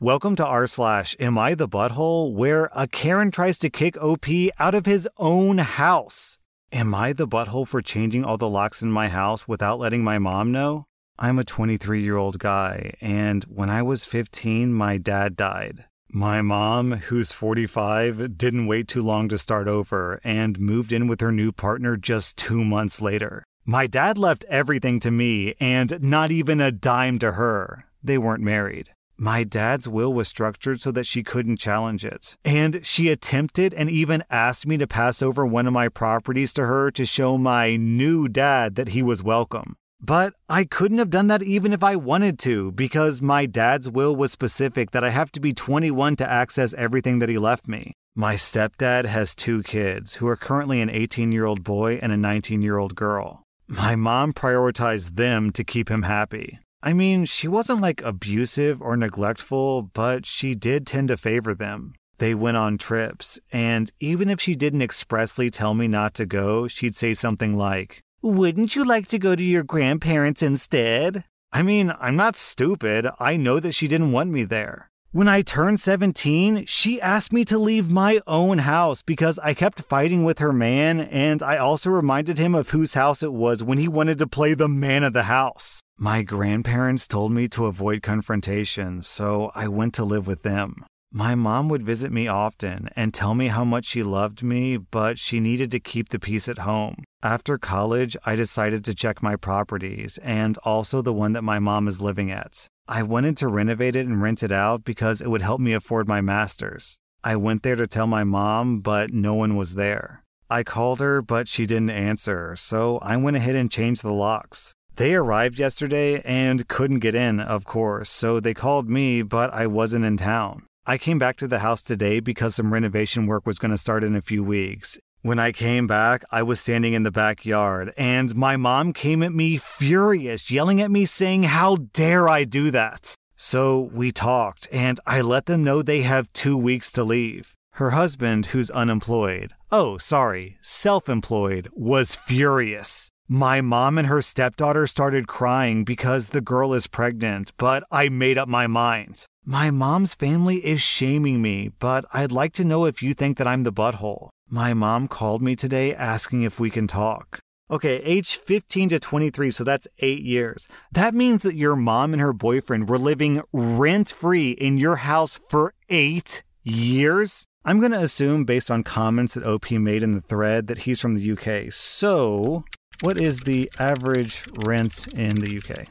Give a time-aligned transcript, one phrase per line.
[0.00, 4.26] Welcome to r slash Am I the Butthole, where a Karen tries to kick OP
[4.58, 6.36] out of his own house.
[6.72, 10.18] Am I the butthole for changing all the locks in my house without letting my
[10.18, 10.86] mom know?
[11.16, 15.84] I'm a 23 year old guy, and when I was 15, my dad died.
[16.10, 21.20] My mom, who's 45, didn't wait too long to start over and moved in with
[21.20, 23.44] her new partner just two months later.
[23.64, 27.84] My dad left everything to me and not even a dime to her.
[28.02, 28.90] They weren't married.
[29.16, 32.36] My dad's will was structured so that she couldn't challenge it.
[32.44, 36.66] And she attempted and even asked me to pass over one of my properties to
[36.66, 39.76] her to show my new dad that he was welcome.
[40.00, 44.14] But I couldn't have done that even if I wanted to, because my dad's will
[44.14, 47.94] was specific that I have to be 21 to access everything that he left me.
[48.14, 52.16] My stepdad has two kids who are currently an 18 year old boy and a
[52.16, 53.42] 19 year old girl.
[53.66, 56.58] My mom prioritized them to keep him happy.
[56.86, 61.94] I mean, she wasn't like abusive or neglectful, but she did tend to favor them.
[62.18, 66.68] They went on trips, and even if she didn't expressly tell me not to go,
[66.68, 71.24] she'd say something like, Wouldn't you like to go to your grandparents instead?
[71.54, 73.08] I mean, I'm not stupid.
[73.18, 74.90] I know that she didn't want me there.
[75.10, 79.88] When I turned 17, she asked me to leave my own house because I kept
[79.88, 83.78] fighting with her man, and I also reminded him of whose house it was when
[83.78, 85.80] he wanted to play the man of the house.
[85.98, 90.84] My grandparents told me to avoid confrontation, so I went to live with them.
[91.12, 95.20] My mom would visit me often and tell me how much she loved me, but
[95.20, 97.04] she needed to keep the peace at home.
[97.22, 101.86] After college, I decided to check my properties and also the one that my mom
[101.86, 102.66] is living at.
[102.88, 106.08] I wanted to renovate it and rent it out because it would help me afford
[106.08, 106.98] my master's.
[107.22, 110.24] I went there to tell my mom, but no one was there.
[110.50, 114.73] I called her, but she didn't answer, so I went ahead and changed the locks.
[114.96, 119.66] They arrived yesterday and couldn't get in, of course, so they called me, but I
[119.66, 120.66] wasn't in town.
[120.86, 124.04] I came back to the house today because some renovation work was going to start
[124.04, 124.98] in a few weeks.
[125.22, 129.32] When I came back, I was standing in the backyard, and my mom came at
[129.32, 133.14] me furious, yelling at me, saying, How dare I do that?
[133.36, 137.52] So we talked, and I let them know they have two weeks to leave.
[137.72, 143.10] Her husband, who's unemployed, oh, sorry, self employed, was furious.
[143.28, 148.36] My mom and her stepdaughter started crying because the girl is pregnant, but I made
[148.36, 149.24] up my mind.
[149.46, 153.46] My mom's family is shaming me, but I'd like to know if you think that
[153.46, 154.28] I'm the butthole.
[154.50, 157.40] My mom called me today asking if we can talk.
[157.70, 160.68] Okay, age 15 to 23, so that's eight years.
[160.92, 165.40] That means that your mom and her boyfriend were living rent free in your house
[165.48, 167.46] for eight years?
[167.64, 171.00] I'm going to assume, based on comments that OP made in the thread, that he's
[171.00, 171.72] from the UK.
[171.72, 172.64] So,
[173.04, 175.86] what is the average rent in the UK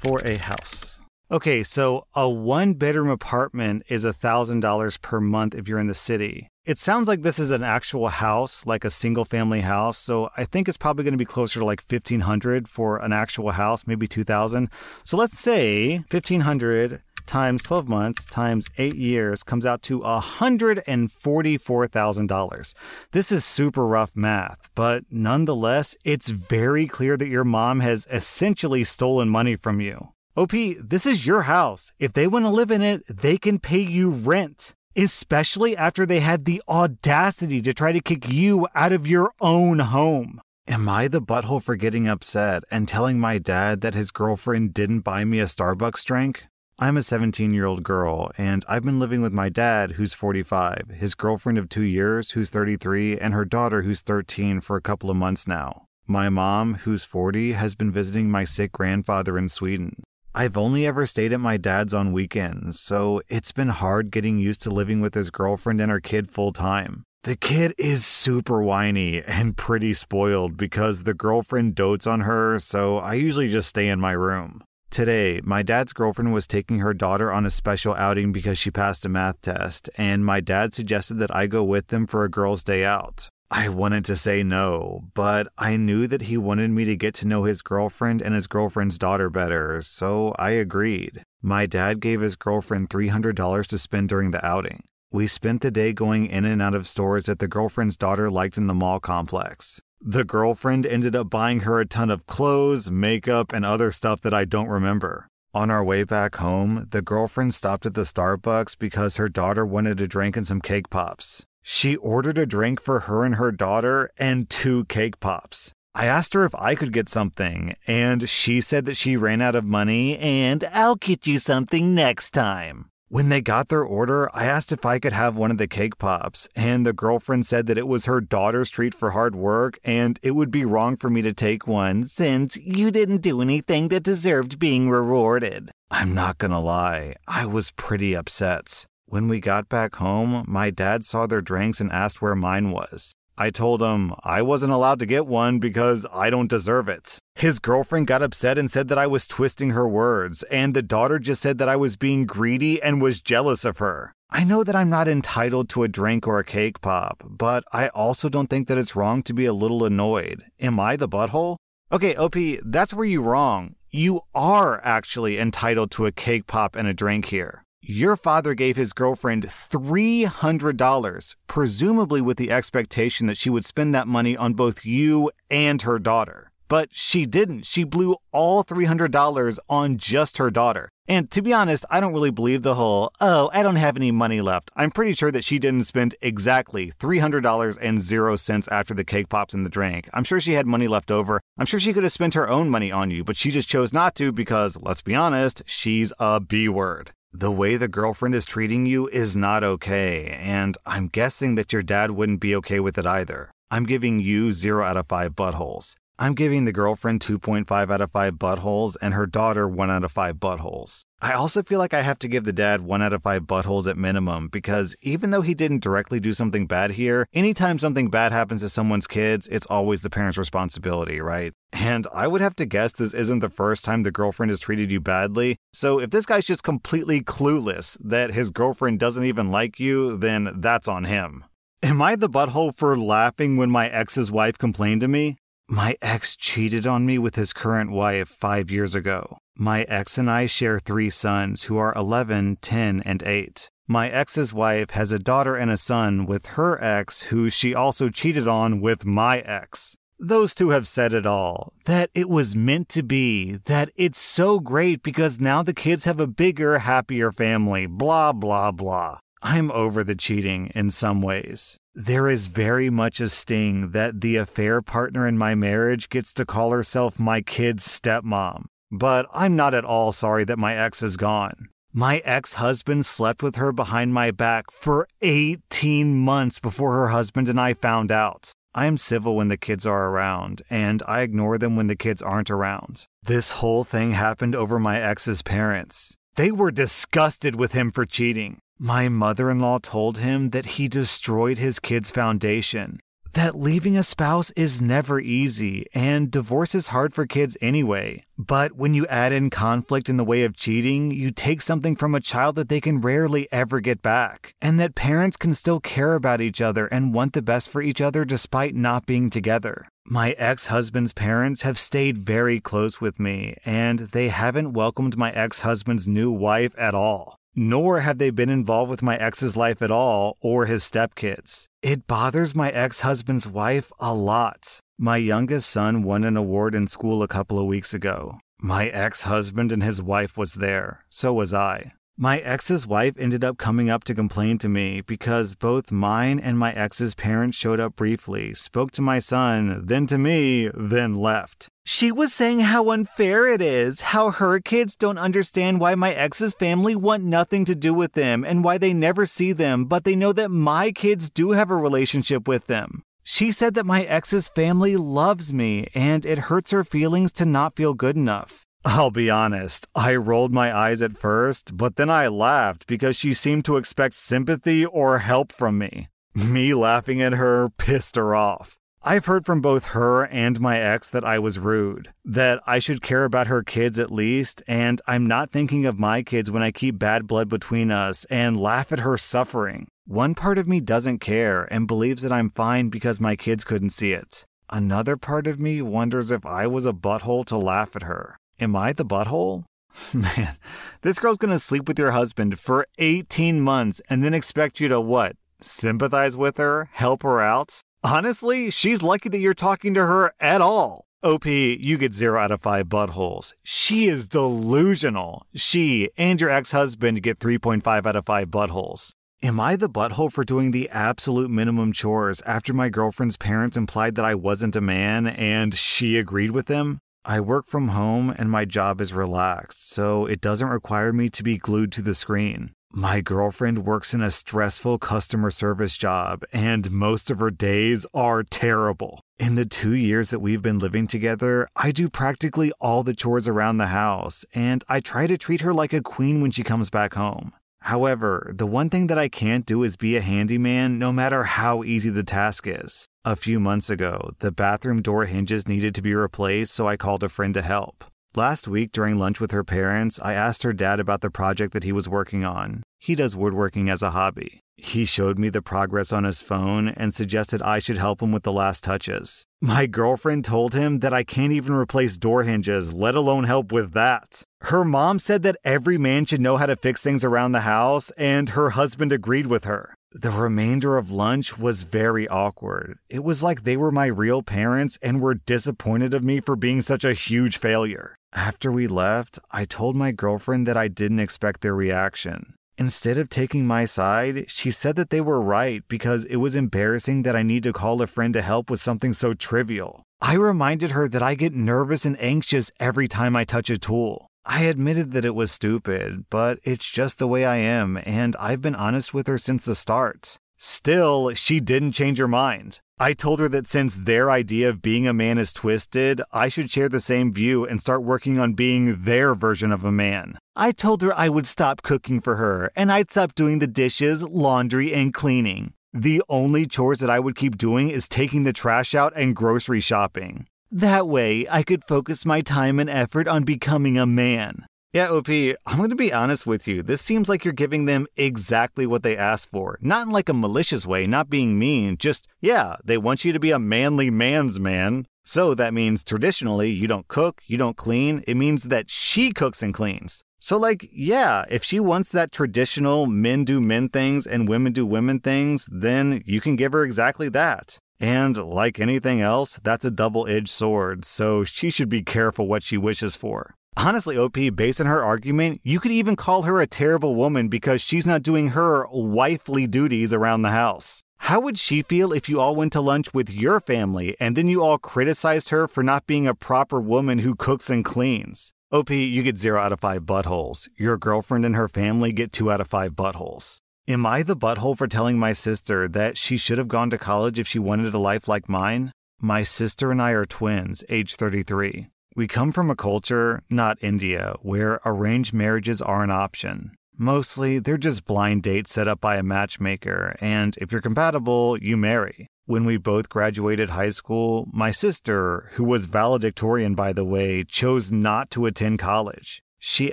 [0.00, 1.02] for a house?
[1.30, 6.48] Okay, so a one bedroom apartment is $1,000 per month if you're in the city.
[6.64, 9.98] It sounds like this is an actual house, like a single family house.
[9.98, 13.50] So I think it's probably going to be closer to like 1500 for an actual
[13.50, 14.70] house, maybe 2000.
[15.04, 22.74] So let's say 1500 times 12 months times 8 years comes out to $144,000.
[23.12, 28.84] This is super rough math, but nonetheless, it's very clear that your mom has essentially
[28.84, 30.10] stolen money from you.
[30.36, 31.92] OP, this is your house.
[31.98, 36.20] If they want to live in it, they can pay you rent especially after they
[36.20, 40.40] had the audacity to try to kick you out of your own home.
[40.68, 45.00] Am I the butthole for getting upset and telling my dad that his girlfriend didn't
[45.00, 46.46] buy me a Starbucks drink?
[46.78, 50.90] I'm a 17 year old girl, and I've been living with my dad, who's 45,
[50.94, 55.08] his girlfriend of two years, who's 33, and her daughter, who's 13, for a couple
[55.08, 55.86] of months now.
[56.06, 60.02] My mom, who's 40, has been visiting my sick grandfather in Sweden.
[60.34, 64.60] I've only ever stayed at my dad's on weekends, so it's been hard getting used
[64.64, 67.04] to living with his girlfriend and her kid full time.
[67.22, 72.98] The kid is super whiny and pretty spoiled because the girlfriend dotes on her, so
[72.98, 74.62] I usually just stay in my room.
[74.96, 79.04] Today, my dad's girlfriend was taking her daughter on a special outing because she passed
[79.04, 82.64] a math test, and my dad suggested that I go with them for a girls'
[82.64, 83.28] day out.
[83.50, 87.28] I wanted to say no, but I knew that he wanted me to get to
[87.28, 91.24] know his girlfriend and his girlfriend's daughter better, so I agreed.
[91.42, 94.82] My dad gave his girlfriend $300 to spend during the outing.
[95.12, 98.56] We spent the day going in and out of stores that the girlfriend's daughter liked
[98.56, 99.82] in the mall complex.
[100.00, 104.34] The girlfriend ended up buying her a ton of clothes, makeup, and other stuff that
[104.34, 105.28] I don't remember.
[105.54, 110.00] On our way back home, the girlfriend stopped at the Starbucks because her daughter wanted
[110.00, 111.44] a drink and some cake pops.
[111.62, 115.72] She ordered a drink for her and her daughter and two cake pops.
[115.94, 119.54] I asked her if I could get something, and she said that she ran out
[119.54, 122.90] of money and I'll get you something next time.
[123.08, 125.96] When they got their order, I asked if I could have one of the cake
[125.96, 130.18] pops, and the girlfriend said that it was her daughter's treat for hard work and
[130.24, 134.02] it would be wrong for me to take one since you didn't do anything that
[134.02, 135.70] deserved being rewarded.
[135.88, 138.86] I'm not gonna lie, I was pretty upset.
[139.04, 143.14] When we got back home, my dad saw their drinks and asked where mine was.
[143.38, 147.18] I told him I wasn't allowed to get one because I don't deserve it.
[147.34, 151.18] His girlfriend got upset and said that I was twisting her words, and the daughter
[151.18, 154.14] just said that I was being greedy and was jealous of her.
[154.30, 157.88] I know that I'm not entitled to a drink or a cake pop, but I
[157.88, 160.42] also don't think that it's wrong to be a little annoyed.
[160.58, 161.56] Am I the butthole?
[161.92, 163.74] Okay, OP, that's where you're wrong.
[163.90, 168.74] You are actually entitled to a cake pop and a drink here your father gave
[168.76, 174.84] his girlfriend $300, presumably with the expectation that she would spend that money on both
[174.84, 176.50] you and her daughter.
[176.68, 177.64] But she didn't.
[177.64, 180.88] She blew all $300 on just her daughter.
[181.06, 184.10] And to be honest, I don't really believe the whole, oh, I don't have any
[184.10, 184.72] money left.
[184.74, 189.28] I'm pretty sure that she didn't spend exactly $300 and zero cents after the cake
[189.28, 190.10] pops and the drink.
[190.12, 191.40] I'm sure she had money left over.
[191.56, 193.92] I'm sure she could have spent her own money on you, but she just chose
[193.92, 198.46] not to because, let's be honest, she's a B word the way the girlfriend is
[198.46, 202.96] treating you is not okay, and I'm guessing that your dad wouldn't be okay with
[202.96, 203.50] it either.
[203.70, 205.96] I'm giving you 0 out of 5 buttholes.
[206.18, 210.12] I'm giving the girlfriend 2.5 out of 5 buttholes and her daughter 1 out of
[210.12, 211.02] 5 buttholes.
[211.20, 213.86] I also feel like I have to give the dad 1 out of 5 buttholes
[213.86, 218.32] at minimum because even though he didn't directly do something bad here, anytime something bad
[218.32, 221.52] happens to someone's kids, it's always the parent's responsibility, right?
[221.74, 224.90] And I would have to guess this isn't the first time the girlfriend has treated
[224.90, 225.58] you badly.
[225.74, 230.60] So if this guy's just completely clueless that his girlfriend doesn't even like you, then
[230.60, 231.44] that's on him.
[231.82, 235.36] Am I the butthole for laughing when my ex's wife complained to me?
[235.68, 239.38] My ex cheated on me with his current wife five years ago.
[239.56, 243.68] My ex and I share three sons who are 11, 10, and 8.
[243.88, 248.10] My ex's wife has a daughter and a son with her ex, who she also
[248.10, 249.96] cheated on with my ex.
[250.20, 254.60] Those two have said it all that it was meant to be, that it's so
[254.60, 259.18] great because now the kids have a bigger, happier family, blah, blah, blah.
[259.42, 261.78] I'm over the cheating in some ways.
[261.94, 266.46] There is very much a sting that the affair partner in my marriage gets to
[266.46, 268.66] call herself my kid's stepmom.
[268.90, 271.68] But I'm not at all sorry that my ex is gone.
[271.92, 277.48] My ex husband slept with her behind my back for 18 months before her husband
[277.48, 278.52] and I found out.
[278.74, 282.20] I am civil when the kids are around, and I ignore them when the kids
[282.20, 283.06] aren't around.
[283.22, 286.14] This whole thing happened over my ex's parents.
[286.34, 288.58] They were disgusted with him for cheating.
[288.78, 293.00] My mother in law told him that he destroyed his kid's foundation,
[293.36, 298.24] that leaving a spouse is never easy, and divorce is hard for kids anyway.
[298.38, 302.14] But when you add in conflict in the way of cheating, you take something from
[302.14, 306.14] a child that they can rarely ever get back, and that parents can still care
[306.14, 309.86] about each other and want the best for each other despite not being together.
[310.06, 315.30] My ex husband's parents have stayed very close with me, and they haven't welcomed my
[315.32, 319.82] ex husband's new wife at all nor have they been involved with my ex's life
[319.82, 321.66] at all or his stepkids.
[321.82, 324.80] It bothers my ex husband's wife a lot.
[324.98, 328.38] My youngest son won an award in school a couple of weeks ago.
[328.60, 331.92] My ex husband and his wife was there, so was I.
[332.18, 336.58] My ex's wife ended up coming up to complain to me because both mine and
[336.58, 341.68] my ex's parents showed up briefly, spoke to my son, then to me, then left.
[341.84, 346.54] She was saying how unfair it is, how her kids don't understand why my ex's
[346.54, 350.16] family want nothing to do with them and why they never see them, but they
[350.16, 353.02] know that my kids do have a relationship with them.
[353.24, 357.76] She said that my ex's family loves me and it hurts her feelings to not
[357.76, 358.65] feel good enough.
[358.88, 363.34] I'll be honest, I rolled my eyes at first, but then I laughed because she
[363.34, 366.06] seemed to expect sympathy or help from me.
[366.36, 368.78] Me laughing at her pissed her off.
[369.02, 373.02] I've heard from both her and my ex that I was rude, that I should
[373.02, 376.70] care about her kids at least, and I'm not thinking of my kids when I
[376.70, 379.88] keep bad blood between us and laugh at her suffering.
[380.06, 383.90] One part of me doesn't care and believes that I'm fine because my kids couldn't
[383.90, 384.46] see it.
[384.70, 388.38] Another part of me wonders if I was a butthole to laugh at her.
[388.58, 389.64] Am I the butthole?
[390.14, 390.56] Man,
[391.02, 395.00] this girl's gonna sleep with your husband for 18 months and then expect you to
[395.00, 395.36] what?
[395.60, 396.88] Sympathize with her?
[396.92, 397.80] Help her out?
[398.02, 401.04] Honestly, she's lucky that you're talking to her at all.
[401.22, 403.52] OP, you get 0 out of 5 buttholes.
[403.62, 405.46] She is delusional.
[405.54, 409.10] She and your ex husband get 3.5 out of 5 buttholes.
[409.42, 414.14] Am I the butthole for doing the absolute minimum chores after my girlfriend's parents implied
[414.14, 417.00] that I wasn't a man and she agreed with them?
[417.28, 421.42] I work from home and my job is relaxed, so it doesn't require me to
[421.42, 422.70] be glued to the screen.
[422.92, 428.44] My girlfriend works in a stressful customer service job, and most of her days are
[428.44, 429.22] terrible.
[429.40, 433.48] In the two years that we've been living together, I do practically all the chores
[433.48, 436.90] around the house, and I try to treat her like a queen when she comes
[436.90, 437.52] back home.
[437.80, 441.82] However, the one thing that I can't do is be a handyman no matter how
[441.82, 443.08] easy the task is.
[443.26, 447.24] A few months ago, the bathroom door hinges needed to be replaced, so I called
[447.24, 448.04] a friend to help.
[448.36, 451.82] Last week, during lunch with her parents, I asked her dad about the project that
[451.82, 452.84] he was working on.
[453.00, 454.60] He does woodworking as a hobby.
[454.76, 458.44] He showed me the progress on his phone and suggested I should help him with
[458.44, 459.44] the last touches.
[459.60, 463.92] My girlfriend told him that I can't even replace door hinges, let alone help with
[463.94, 464.44] that.
[464.60, 468.12] Her mom said that every man should know how to fix things around the house,
[468.12, 469.96] and her husband agreed with her.
[470.18, 472.98] The remainder of lunch was very awkward.
[473.10, 476.80] It was like they were my real parents and were disappointed of me for being
[476.80, 478.16] such a huge failure.
[478.32, 482.54] After we left, I told my girlfriend that I didn't expect their reaction.
[482.78, 487.22] Instead of taking my side, she said that they were right because it was embarrassing
[487.24, 490.02] that I need to call a friend to help with something so trivial.
[490.22, 494.25] I reminded her that I get nervous and anxious every time I touch a tool.
[494.48, 498.62] I admitted that it was stupid, but it's just the way I am, and I've
[498.62, 500.38] been honest with her since the start.
[500.56, 502.80] Still, she didn't change her mind.
[502.98, 506.70] I told her that since their idea of being a man is twisted, I should
[506.70, 510.38] share the same view and start working on being their version of a man.
[510.54, 514.22] I told her I would stop cooking for her and I'd stop doing the dishes,
[514.22, 515.74] laundry, and cleaning.
[515.92, 519.80] The only chores that I would keep doing is taking the trash out and grocery
[519.80, 520.46] shopping.
[520.70, 524.66] That way, I could focus my time and effort on becoming a man.
[524.92, 526.82] Yeah, OP, I'm going to be honest with you.
[526.82, 529.78] This seems like you're giving them exactly what they asked for.
[529.80, 533.38] Not in like a malicious way, not being mean, just, yeah, they want you to
[533.38, 535.06] be a manly man's man.
[535.24, 538.24] So that means traditionally you don't cook, you don't clean.
[538.26, 540.22] It means that she cooks and cleans.
[540.38, 544.86] So, like, yeah, if she wants that traditional men do men things and women do
[544.86, 547.78] women things, then you can give her exactly that.
[547.98, 552.62] And like anything else, that's a double edged sword, so she should be careful what
[552.62, 553.54] she wishes for.
[553.78, 557.80] Honestly, OP, based on her argument, you could even call her a terrible woman because
[557.80, 561.02] she's not doing her wifely duties around the house.
[561.18, 564.48] How would she feel if you all went to lunch with your family and then
[564.48, 568.52] you all criticized her for not being a proper woman who cooks and cleans?
[568.72, 570.68] OP, you get 0 out of 5 buttholes.
[570.76, 573.58] Your girlfriend and her family get 2 out of 5 buttholes.
[573.88, 577.38] Am I the butthole for telling my sister that she should have gone to college
[577.38, 578.90] if she wanted a life like mine?
[579.20, 581.86] My sister and I are twins, age 33.
[582.16, 586.72] We come from a culture, not India, where arranged marriages are an option.
[586.98, 591.76] Mostly, they're just blind dates set up by a matchmaker, and if you're compatible, you
[591.76, 592.26] marry.
[592.44, 597.92] When we both graduated high school, my sister, who was valedictorian by the way, chose
[597.92, 599.44] not to attend college.
[599.68, 599.92] She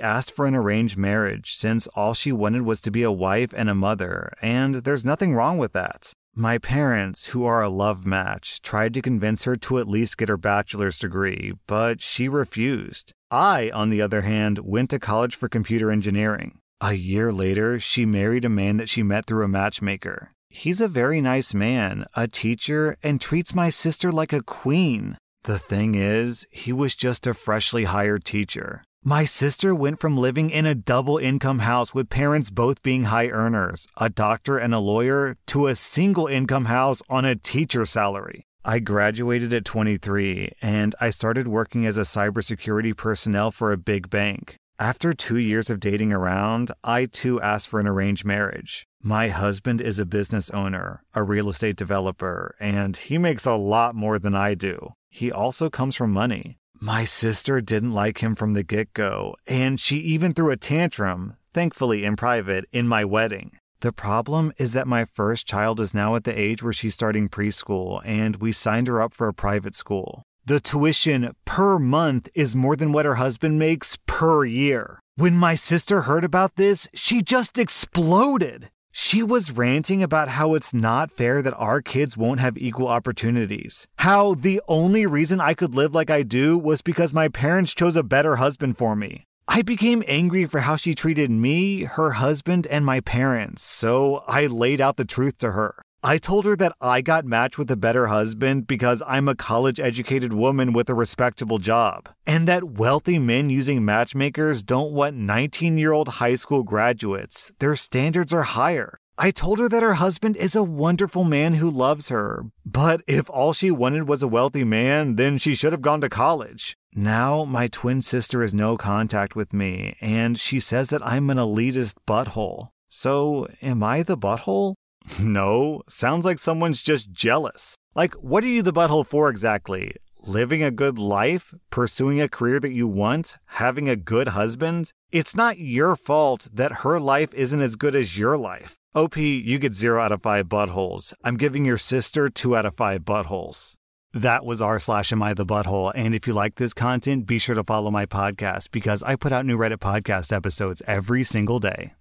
[0.00, 3.68] asked for an arranged marriage since all she wanted was to be a wife and
[3.68, 6.12] a mother, and there's nothing wrong with that.
[6.32, 10.28] My parents, who are a love match, tried to convince her to at least get
[10.28, 13.10] her bachelor's degree, but she refused.
[13.32, 16.60] I, on the other hand, went to college for computer engineering.
[16.80, 20.30] A year later, she married a man that she met through a matchmaker.
[20.48, 25.18] He's a very nice man, a teacher, and treats my sister like a queen.
[25.42, 28.84] The thing is, he was just a freshly hired teacher.
[29.06, 33.28] My sister went from living in a double income house with parents both being high
[33.28, 38.46] earners, a doctor and a lawyer, to a single income house on a teacher salary.
[38.64, 44.08] I graduated at 23 and I started working as a cybersecurity personnel for a big
[44.08, 44.56] bank.
[44.78, 48.86] After two years of dating around, I too asked for an arranged marriage.
[49.02, 53.94] My husband is a business owner, a real estate developer, and he makes a lot
[53.94, 54.94] more than I do.
[55.10, 56.56] He also comes from money.
[56.80, 61.36] My sister didn't like him from the get go, and she even threw a tantrum,
[61.52, 63.58] thankfully in private, in my wedding.
[63.80, 67.28] The problem is that my first child is now at the age where she's starting
[67.28, 70.22] preschool, and we signed her up for a private school.
[70.46, 75.00] The tuition per month is more than what her husband makes per year.
[75.16, 78.68] When my sister heard about this, she just exploded.
[78.96, 83.88] She was ranting about how it's not fair that our kids won't have equal opportunities.
[83.96, 87.96] How the only reason I could live like I do was because my parents chose
[87.96, 89.26] a better husband for me.
[89.48, 94.46] I became angry for how she treated me, her husband, and my parents, so I
[94.46, 95.74] laid out the truth to her.
[96.06, 99.80] I told her that I got matched with a better husband because I'm a college
[99.80, 105.78] educated woman with a respectable job, and that wealthy men using matchmakers don't want 19
[105.78, 107.52] year old high school graduates.
[107.58, 108.98] Their standards are higher.
[109.16, 113.30] I told her that her husband is a wonderful man who loves her, but if
[113.30, 116.76] all she wanted was a wealthy man, then she should have gone to college.
[116.94, 121.38] Now, my twin sister has no contact with me, and she says that I'm an
[121.38, 122.68] elitist butthole.
[122.90, 124.74] So, am I the butthole?
[125.20, 127.76] No, sounds like someone's just jealous.
[127.94, 129.94] Like, what are you the butthole for exactly?
[130.26, 131.54] Living a good life?
[131.70, 133.36] Pursuing a career that you want?
[133.46, 134.92] Having a good husband?
[135.12, 138.76] It's not your fault that her life isn't as good as your life.
[138.94, 141.12] OP, you get 0 out of 5 buttholes.
[141.22, 143.74] I'm giving your sister 2 out of 5 buttholes.
[144.12, 145.92] That was r slash am I the butthole.
[145.94, 149.32] And if you like this content, be sure to follow my podcast because I put
[149.32, 151.94] out new Reddit podcast episodes every single day.